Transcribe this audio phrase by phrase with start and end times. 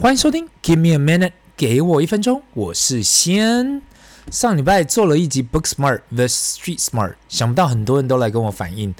[0.00, 3.82] 欢迎收听，Give me a minute，给我一分钟，我是先。
[4.30, 8.94] 上礼拜做了一集 Book Smart vs Street Smart，想不到很多人都来跟我反映，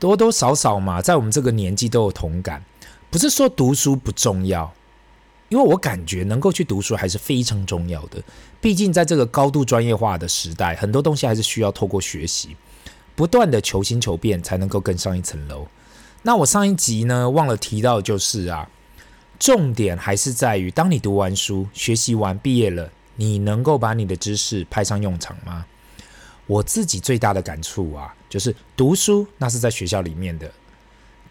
[0.00, 2.64] 多多少少嘛，在我们这个年纪都有同感。
[3.08, 4.74] 不是说读书不重要，
[5.48, 8.20] 因为我感觉能够去读书还是非常重要的。
[8.60, 12.56] 毕竟在这个高度专业化的时代，很多东西还是需要透过学习，
[13.14, 15.68] 不断的求新求变，才能够更上一层楼。
[16.22, 18.68] 那我上一集呢，忘了提到就是啊。
[19.42, 25.66] 重点还是在于，当你读完书、学习完、毕业了，你能够把你的知识派上用场吗？
[26.46, 30.48] 我自己最大的感触啊，就是读书那是在学校里面的，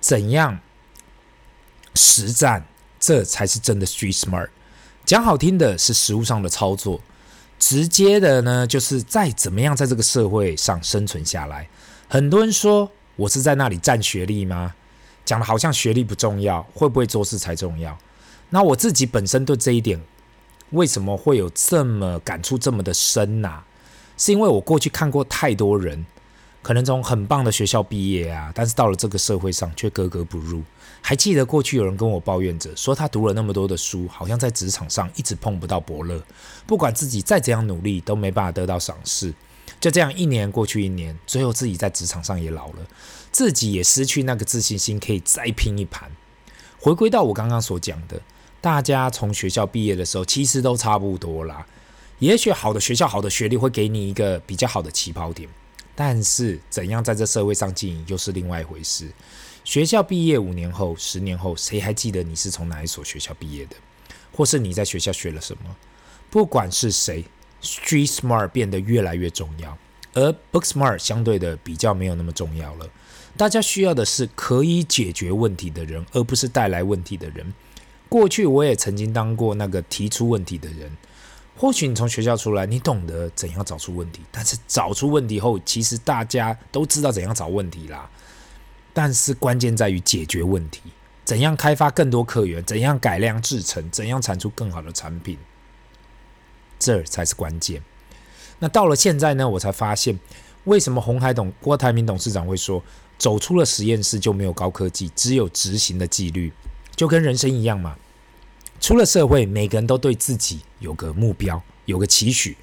[0.02, 0.60] 怎样
[1.96, 2.66] 实战，
[3.00, 4.50] 这才是真的 street smart。
[5.06, 7.00] 讲好听的是实物上的操作，
[7.58, 11.70] 直接的呢，就是再怎么样在这个社会上生存下来。
[12.10, 14.76] 很多人说我是在那里占学历吗？
[15.26, 17.98] 讲的好像学历不重要，会不会做事才重要？
[18.50, 20.02] 那我自己本身对这一点，
[20.72, 23.64] 为什么会有这么感触这么的深呐？
[24.18, 26.06] 是因为我过去看过太多人，
[26.62, 30.62] 可能从很棒的学校毕业啊，但是到了这个社会上却格格不入。
[31.02, 36.22] 还记得过去有人跟我抱怨着，说他读了那么多的书，好像在职场上一直碰不到伯乐，
[36.68, 39.34] 不管自己再怎样努力，都没办法得到赏识。
[39.82, 42.88] 就这样一年过去一年，最后自己在职场上也老了。
[43.32, 46.12] 自己也失去那个自信心，可以再拼一盘。
[46.80, 48.22] 回归到我刚刚所讲的，
[48.62, 51.66] 大家从学校毕业的时候，其实都差不多啦。
[52.20, 55.50] 也许好的学校、好的学历会给你一个比较好的起跑点，
[55.96, 59.10] 但是怎样在这社会上经营又是另外一回事。
[59.64, 63.76] 学校毕业五年后、十年后，谁还记得你是从哪一所学校毕业的，
[64.32, 65.76] 或是你在学校学了什么？
[66.30, 67.24] 不管是谁
[67.62, 69.78] ，Street Smart 变得越来越重要，
[70.14, 72.88] 而 Book Smart 相对的比较没有那么重要了。
[73.38, 77.54] 大家需要的是可以解决问题的人，而不是带来问题的人。
[78.10, 80.92] 过去我也曾经当过那个提出问题的人。
[81.58, 88.10] 或许你从学校出来，你懂得怎样找出问题，但是找出问题后，其实大家都知道怎样找问题啦。
[88.94, 90.82] 但是关键在于解决问题，
[91.24, 95.38] 怎样开发更多客源，怎样改良制程，怎样产出更好的产品，
[96.82, 97.82] 这才是关键。
[98.60, 100.20] 那到了现在呢，我才发现
[100.66, 102.84] 为什么红海董郭台铭董事长会说。
[103.22, 106.52] 走出了实验室就没有高科技，只有执行的纪律，
[106.96, 107.96] 就跟人生一样嘛。
[108.80, 112.58] 出了社会，每个人都对自己有个目标，有个期许，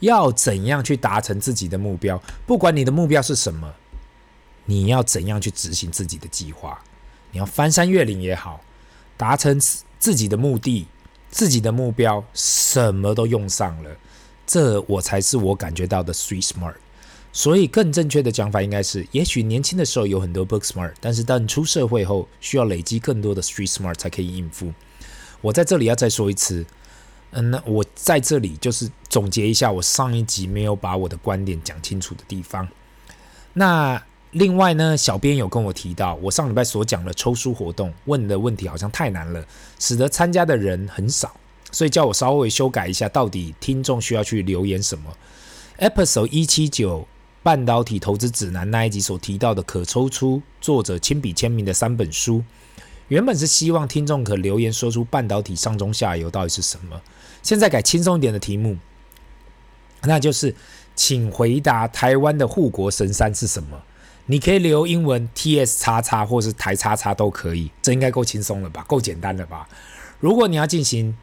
[0.00, 2.20] 要怎样去达成自己的目标？
[2.44, 3.72] 不管你的目标是什么，
[4.64, 6.82] 你要怎样去执行自己的计划？
[7.30, 8.60] 你要翻山越岭也好，
[9.16, 9.60] 达成
[10.00, 10.88] 自己的目的、
[11.34, 13.90] 自己的目标，什么都用上了，
[14.46, 16.76] 这我才是我感觉到的 street smart。
[17.32, 24.72] 所以，更正确的讲法应该是：也许年轻的时候有很多 book smart，但是当你出社会后，需要累积更多的 street smart 才可以应付。
[25.40, 26.64] 我在这里要再说一次，
[27.32, 32.68] 嗯，那我在这里就是总结一下我上一集没有把我的观点讲清楚的地方。
[33.54, 34.00] 那
[34.34, 39.44] 另外呢，小编有跟我提到，我上礼拜所讲的抽书活动问的问题好像太难了，
[39.80, 41.34] 使得参加的人很少，
[41.72, 45.10] 所以叫我稍微修改一下，到底听众需要去留言什么
[45.78, 47.08] ？Episode 一七九。
[47.44, 52.42] 半导体投资指南那一集所提到的可抽出作者亲笔签名的三本书，
[53.08, 56.98] 原本是希望听众可留言说出半导体上中下游到底是什么。
[57.42, 58.78] 现在改轻松一点的题目，
[60.04, 60.56] 那就是
[60.96, 63.78] 请回答台湾的护国神山是什么？
[64.26, 68.82] 你可以留英文 TS 叉叉或是台叉叉都可以，这应该够轻松了吧？
[68.88, 69.68] 够简单了吧？
[70.18, 71.14] 如果你要进行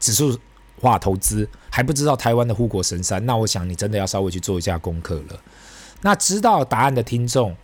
[0.00, 0.38] 指数
[0.80, 5.40] 化投资，还不知道台湾的护国神山，那我想你真的要稍微去做一下功课了。
[6.00, 7.54] 那知道答案的听众，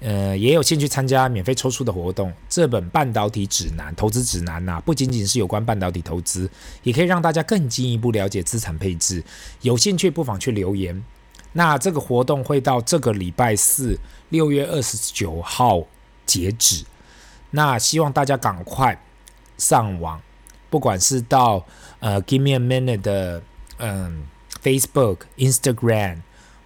[0.00, 2.30] 呃，也有兴趣参加免费抽出的活动。
[2.48, 6.50] 这本半导体指南、投资指南呐、不仅仅是有关半导体投资，
[6.82, 9.24] 也可以让大家更进一步了解资产配置。
[9.62, 11.02] 有兴趣不妨去留言。
[11.52, 13.98] 那这个活动会到这个礼拜四，
[14.28, 15.82] 六月二十九号
[16.26, 16.84] 截止。
[17.50, 19.00] 那希望大家赶快
[19.56, 20.20] 上网，
[20.70, 21.64] 不管是到
[22.00, 23.42] 呃 Give Me a Minute 的
[23.78, 24.26] 嗯、
[24.62, 26.22] Facebook、Instagram。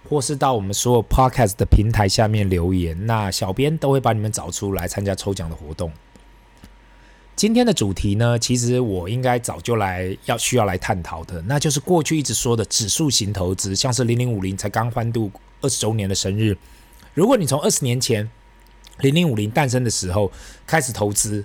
[0.09, 5.91] 或是到我们所有 podcast 的平台下面留言，那小编都会把你们找出来参加抽奖的活动。
[7.43, 15.29] 今天的主题呢，其实我应该早就来要需要来探讨的，那就是过去一直说的指数型投资，像是零零五零才刚欢度
[15.59, 16.57] 二十周年的生日。
[17.13, 18.31] 如果你从二十年前
[18.99, 20.31] 零零五零诞生的时候
[20.65, 21.43] 开始投资，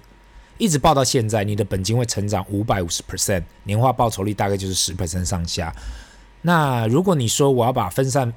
[0.57, 5.75] 一直抱到现在，你的本金会成长五百五十 percent，年化报酬率大概就是十 percent 上下。
[6.43, 8.33] 那如果你说我要把分散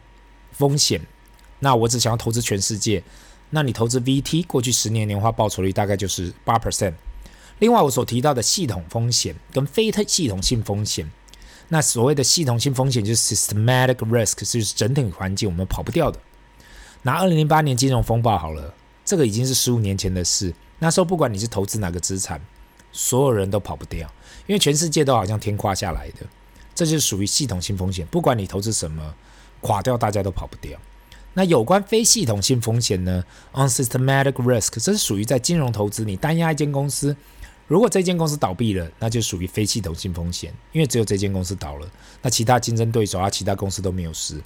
[0.51, 0.99] 风险，
[1.59, 3.03] 那我只想要投资全世界。
[3.51, 6.93] 那你投资 VT，过去十年年化报酬率大概就是八 percent。
[7.61, 11.07] 另外，我所提到的系统风险跟非系统性风险，
[11.67, 16.19] 那所谓的系统性风险就是 systematic risk，就是整体环境我们跑不掉的。
[17.03, 18.73] 拿二零零八年金融风暴好了，
[19.05, 20.51] 这个已经是十五年前的事。
[20.79, 22.41] 那时候不管你是投资哪个资产，
[22.91, 24.11] 所有人都跑不掉，
[24.47, 26.25] 因为全世界都好像天垮下来的，
[26.73, 28.07] 这就是属于系统性风险。
[28.07, 29.13] 不管你投资什么，
[29.61, 30.79] 垮掉大家都跑不掉。
[31.35, 33.23] 那有关非系统性风险呢
[33.53, 37.15] ？Unsystematic risk，这是属于在金融投资，你单押一间公司，
[37.71, 41.89] 如果这间公司倒闭了，那就属于非系统性风险，因为只有这间公司倒了，
[42.21, 44.41] 那其他竞争对手啊，其他公司都没有事。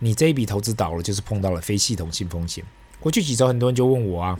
[0.00, 2.62] 你这一笔投资倒了，就是碰到了非系统性风险。
[3.00, 4.38] 过去几周，很多人就问我啊，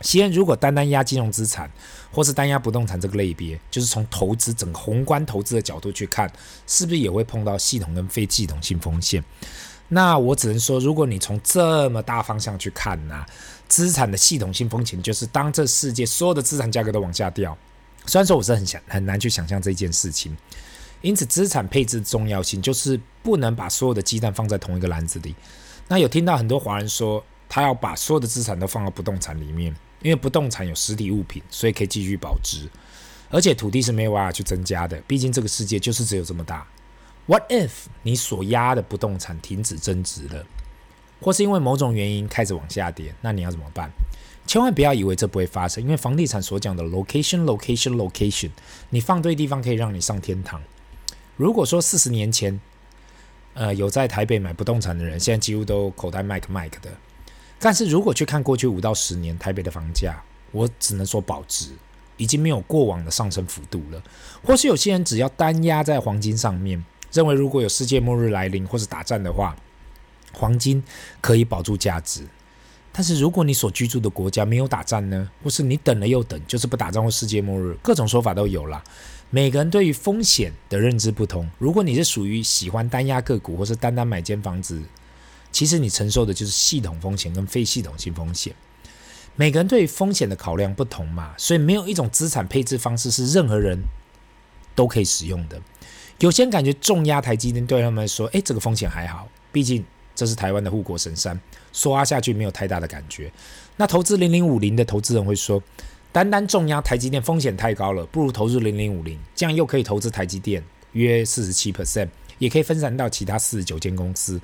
[0.00, 1.70] 西恩，如果单单押金融资产，
[2.10, 6.28] 或是单押不动产这个类别，就是从投资整个宏观投资的角度去看，
[6.66, 9.22] 是不是也会碰到系统跟非系统性风险？
[9.92, 13.26] 那我只能说，如果你从这么大方向去看呐、啊，
[13.70, 17.56] 资产的系统性风险就是当这世界所有的资产价格都往下掉。
[18.04, 20.36] 虽然说我是很想很难去想象这件事情。
[21.02, 25.34] 因此，资产配置的重要性就是不能把所有的鸡蛋放在同一个篮子里。
[25.88, 32.68] 那有听到很多华人说，他要把所有的资产都放到不动产里面，因为不动产有实体物品，所以可以继续保值，
[33.30, 35.00] 而且土地是没有办法去增加的。
[35.06, 36.66] 毕竟这个世界就是只有这么大。
[37.24, 37.70] What if
[38.02, 40.44] 你所押的不动产停止增值了，
[41.20, 43.90] 或是因为某种原因开始往下跌，那你要怎么办？
[44.46, 48.50] 千万不要以为这不会发生，因为房地产所讲的 location, location, location，
[48.88, 50.60] 你放对地方可以让你上天堂。
[51.36, 52.60] 如果说四十年前，
[53.54, 56.90] 呃，有在台北买不动产的人，现在几乎都口袋麦克麦克的。
[57.58, 60.20] 但是如果去看过去五到十年台北的房价，
[60.50, 61.70] 我只能说保值，
[62.16, 64.02] 已经没有过往的上升幅度了。
[64.42, 69.54] 或是有些人只要单押在黄金上面，认为如果有世界末日来临或是打仗的话，
[70.32, 70.82] 黄金
[71.20, 72.26] 可以保住价值。
[72.92, 78.82] 但是如果你所居住的国家没有打仗呢，或是你等了又等，就是不打仗或世界末日，各种说法都有啦。
[79.30, 81.48] 每个人对于风险的认知不同。
[81.58, 84.82] 如果你是属于喜欢单押个股，或是单单买间房子，
[85.52, 88.52] 其实你承受的就是系统风险跟非系统性风险。
[89.36, 93.80] 每个人对于风险的考量不同嘛，所以没有一种资产配置方式是任何人
[94.74, 95.62] 都可以使用的。
[96.18, 99.84] 有些人感觉重压台积电对他们来说，诶，这个风险还好，毕竟
[100.20, 101.40] 这是台湾的护国神山，
[101.72, 103.32] 刷下去没有太大的感觉。
[103.78, 105.62] 那投资零零五零的投资人会说，
[106.12, 110.62] 单单重压台积电风险太高了，不如投资零零五零，这样又可以投资台积电
[110.92, 114.38] 约四十七 percent，也可以分散到其他四十九间公司，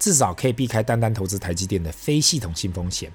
[0.00, 3.12] 至少可以避开单单投资台积电的非系统性风险。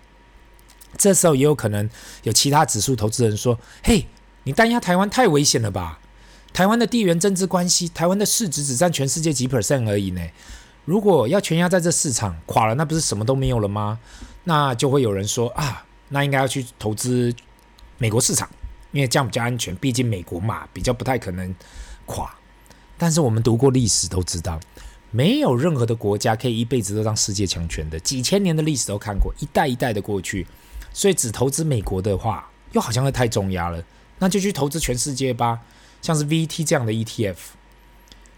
[0.98, 1.90] 这时候也有可能
[2.24, 4.06] 有其他指数投资人说：“嘿，
[4.46, 6.00] 你单压台湾太危险了吧？
[6.54, 10.22] 台湾的地缘政治关系，台湾的市值只占全世界几 percent 而已呢。
[10.86, 14.00] 如果要全压在这市场垮了，那不是什么都没有了吗？
[14.44, 17.36] 那就会有人说啊，那应该要去投资。”
[17.98, 18.50] 美国市场，
[18.92, 21.56] 因为这样比较安全，毕竟美国嘛，比较不太可能
[22.06, 22.30] 垮。
[22.98, 24.60] 但是我们读过历史都知道，
[25.12, 27.98] 没有任何的国家可以一辈子都当世界强权的。
[28.02, 30.46] 几千年的历史都看过，一代一代的过去，
[30.92, 33.82] 所以只投资美国的话，又好像会太重压了。
[34.20, 35.62] 那就去投资全世界吧，
[36.02, 37.38] 像是 VT 这样的 ETF。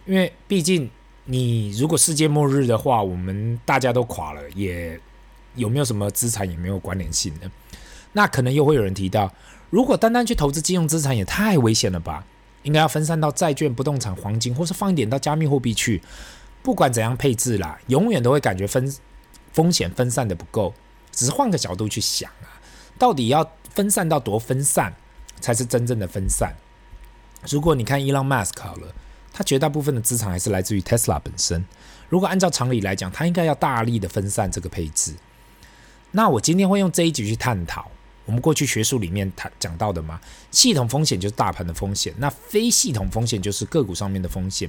[0.05, 0.87] 因为毕竟
[1.29, 4.97] 你如果世界末日的话，我们大家都垮了，也
[5.55, 7.51] 有没有什么资产也没有关联性的。
[8.13, 9.31] 那可能又会有人提到，
[9.69, 12.25] 如果单单去投资金融资产也太危险了吧？
[12.63, 16.01] 应该要分散到债券、不动产、黄金，或是放一点到加密货币去。
[16.63, 18.93] 不管怎样配置啦，永远都会感觉分
[19.51, 20.73] 风险分散的不够。
[21.11, 22.55] 只是换个角度去想啊，
[22.97, 24.93] 到底要分散到多分散
[25.41, 26.55] 才是真正的分散？
[27.49, 28.93] 如果你看 Elon Musk 好了，
[29.37, 31.63] 它绝大部分的资产还是来自于 Tesla 本身。
[32.09, 35.13] 如果按照常理来讲，它应该要大力的分散这个配置。
[36.09, 37.91] 那我今天会用这一集去探讨。
[38.25, 44.67] 我们过去学术里面谈讲到的嘛，系统风险就是大盘的风险，那非系统风险就是个股上面的风险。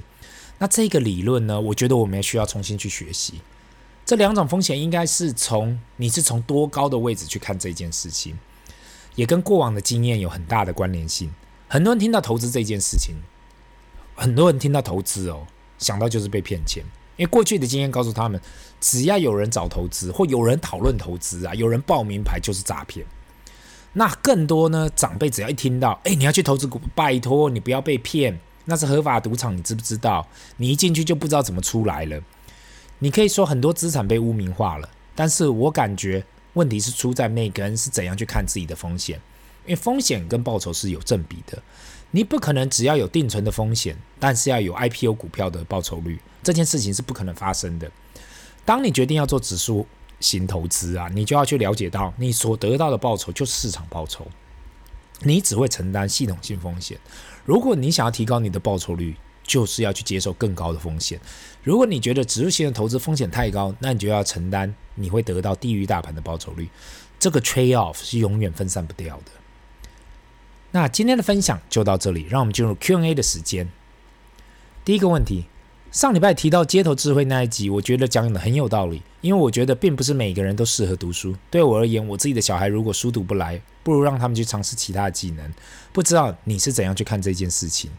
[0.58, 3.40] 那这个理论呢，我觉得我们也需要重新去学习。
[4.04, 8.38] 这两种风险应该是从你是从多高的位置去看这件事情，
[9.14, 11.30] 也跟过往的经验有很大的关联性。
[11.68, 13.14] 很多人听到投资这件事情，
[14.18, 15.46] 很多人听到投资哦，
[15.78, 16.82] 想到就是被骗钱，
[17.16, 18.40] 因为过去的经验告诉他们，
[18.80, 23.06] 只要有人找投资或有人讨论投资啊，有人报名牌就是诈骗。
[23.92, 24.90] 那更多呢？
[24.96, 30.26] 长辈只要一听到，哎，你要去投资股，拜托你不要被骗，那是合法赌场，你知不知道？
[30.56, 32.20] 你一进去就不知道怎么出来了。
[32.98, 39.20] 你可以说很多资产被污名化了，但是我感觉问题是出在那个人是怎样去看自己的风险，
[39.64, 41.62] 因为风险跟报酬是有正比的。
[42.10, 47.90] 你不可能只要有定存的风险，但是要有 IPO 股票的报酬率，这件事情是不可能发生的。
[48.64, 49.86] 当你决定要做指数。
[50.20, 54.26] 型投资啊，你就要去了解到，你所得到的报酬就是市场报酬。
[55.20, 56.98] 你只会承担系统性风险。
[57.44, 61.20] 如果你想要提高你的报酬率，就是要去接受更高的风险。
[61.62, 66.68] 如果你觉得指数型的投资风险太高，那你就要承担你会得到低于大盘的报酬率。
[67.16, 69.30] 这个 trade off 是永远分散不掉的。
[70.72, 73.68] 那今天的分享就到这里，让我们进入 Q&A 的时间。
[74.84, 75.46] 第一个问题，
[75.90, 81.34] 上礼拜提到街头智慧那一集，我觉得讲的很有道理，因为我觉得并不是每个人都适合读书。
[81.50, 85.52] 对我而言，我自己的小孩如果书读不来，不如让他们去尝试其他的技能。
[85.92, 87.90] 不知道你是怎样去看这件事情？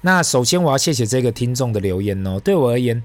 [0.00, 2.40] 那首先我要谢谢这个听众的留言哦。
[2.40, 3.00] 对我而言，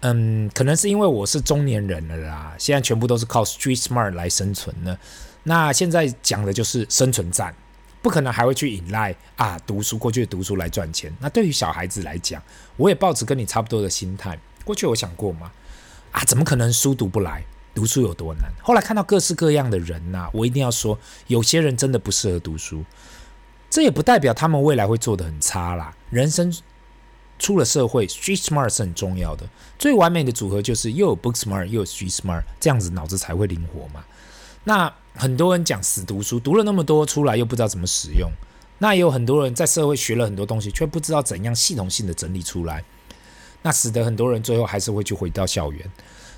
[0.00, 4.96] 嗯，可能是因为我是中年人了啦，现在全部都是靠 Street Smart 来生存呢。
[5.42, 7.54] 那现在讲的就是生存战。
[8.02, 11.14] 不可能还会去依赖啊读书，过去的读书来赚钱。
[11.20, 12.42] 那对于小孩子来讲，
[12.76, 14.38] 我也抱持跟你差不多的心态。
[14.64, 15.50] 过去我想过嘛，
[16.12, 17.44] 啊怎么可能书读不来？
[17.72, 18.50] 读书有多难？
[18.62, 22.84] 后来看到各式各样的人呐、我一定要说，有些人真的不适合读书。
[23.70, 25.94] 这也不代表他们未来会做得很差啦。
[26.10, 26.52] 人生
[27.38, 29.48] 出了社会，Street Smart 是很重要的。
[29.78, 34.04] 最完美的组合就是又有 Book Smart 又有 Street Smart，这样子脑子才会灵活嘛。
[34.64, 38.30] 那很多人讲死读书，读了那么多出来又不知道怎么使用。
[38.78, 42.82] 那也有很多人在社会学了很多东西，却不知道怎样系统性的整理出来。
[43.62, 45.90] 那使得很多人最后还是会去回到校园。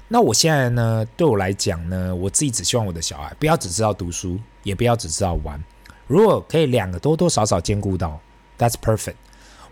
[0.08, 5.62] 那我现在呢，对我来讲呢，我自己只希望我的小孩不要只知道读书，也不要只知道玩。
[6.08, 8.20] 如果可以两个多多少少兼顾到
[8.58, 9.14] ，That's perfect。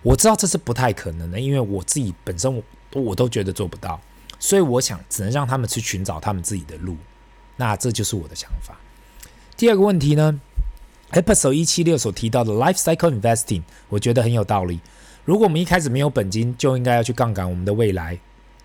[0.03, 2.63] 我知道这是不太可能的，因为我自己本身我
[3.03, 4.01] 我都觉得做不到，
[4.39, 6.97] 所以我想只能让他们去寻找他们自己的路。
[7.61, 8.81] 那这就是我的想法。
[9.55, 10.41] 第二个问题呢
[11.13, 14.81] ，Episode 一七六所提到的 Life Cycle Investing，我觉得很有道理。
[15.27, 18.19] 如果我们一开始没有本金，就应该要去杠杆我们的未来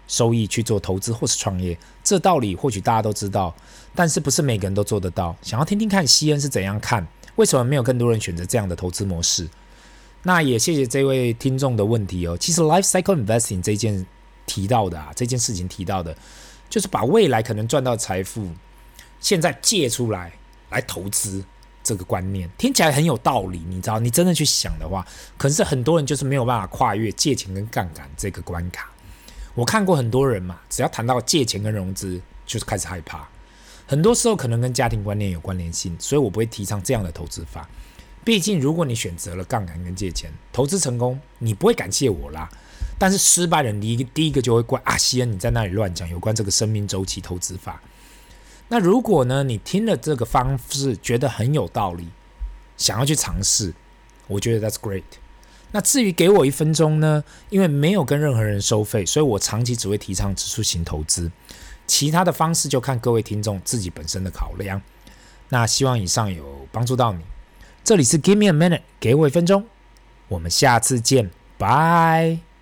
[0.08, 1.78] 收益去做投资或是创业。
[2.06, 3.54] 这道理或许大家都知道，
[3.94, 5.36] 但是不是每个人都做得到。
[5.42, 9.50] 想要听听看西恩是怎样看，为什么没有更多人选择这样的投资模式？
[10.24, 12.38] 那也谢谢这位听众的问题哦。
[12.38, 14.06] 其实 Life Cycle Investing 这件
[14.46, 16.16] 提到的啊，这件事情提到的，
[16.70, 18.50] 就是把未来可能赚到财富。
[19.20, 20.32] 现在借出来
[20.70, 21.44] 来投资
[21.84, 24.00] 这个观念听起来很有道理，你知道？
[24.00, 25.06] 你真的去想的话，
[25.38, 28.92] 可是很多人就是没有办法跨越借钱跟杠杆这个关卡。
[29.54, 33.28] 我看过很多人嘛，只要谈到借钱跟融资，就是开始害怕。
[33.88, 37.70] 很多时候可能跟家庭观念有关联性，所以我不会提倡这样的投资法。
[38.24, 42.50] 毕竟，如果你选择了杠杆跟借钱，投资成功，你不会感谢我啦。
[42.98, 47.80] 但是失败了，你第一个就会怪啊，西恩你在那里乱讲有关这个生命周期投资法。
[48.68, 52.08] 那如果呢，你听了这个方式觉得很有道理，
[52.78, 53.74] 想要去尝试，
[54.28, 55.04] 我觉得 that's great。
[55.72, 61.30] 那至于给我一分钟呢，因为没有跟任何人收费，所以我长期只会提倡指数型投资，
[61.86, 64.82] 其他的方式就看各位听众自己本身的考量。
[65.50, 67.24] 那希望以上有帮助到你。
[67.84, 69.66] 这里是 Give me a minute，给我一分钟，
[70.28, 72.55] 我们下次见，拜。